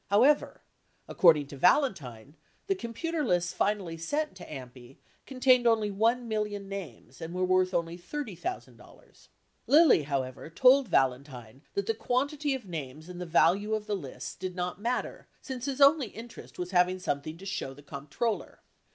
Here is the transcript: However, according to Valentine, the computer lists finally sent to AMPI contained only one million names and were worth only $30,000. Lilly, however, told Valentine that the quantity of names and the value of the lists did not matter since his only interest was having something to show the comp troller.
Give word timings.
However, 0.07 0.63
according 1.07 1.45
to 1.49 1.57
Valentine, 1.57 2.35
the 2.65 2.73
computer 2.73 3.23
lists 3.23 3.53
finally 3.53 3.97
sent 3.97 4.33
to 4.37 4.45
AMPI 4.49 4.97
contained 5.27 5.67
only 5.67 5.91
one 5.91 6.27
million 6.27 6.67
names 6.67 7.21
and 7.21 7.35
were 7.35 7.45
worth 7.45 7.71
only 7.71 7.99
$30,000. 7.99 9.27
Lilly, 9.67 10.01
however, 10.01 10.49
told 10.49 10.87
Valentine 10.87 11.61
that 11.75 11.85
the 11.85 11.93
quantity 11.93 12.55
of 12.55 12.65
names 12.65 13.09
and 13.09 13.21
the 13.21 13.27
value 13.27 13.75
of 13.75 13.85
the 13.85 13.95
lists 13.95 14.33
did 14.33 14.55
not 14.55 14.81
matter 14.81 15.27
since 15.39 15.65
his 15.65 15.79
only 15.79 16.07
interest 16.07 16.57
was 16.57 16.71
having 16.71 16.97
something 16.97 17.37
to 17.37 17.45
show 17.45 17.71
the 17.75 17.83
comp 17.83 18.09
troller. 18.09 18.61